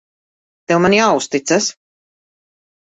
Tev 0.71 0.81
man 0.87 0.97
jāuzticas. 0.97 1.71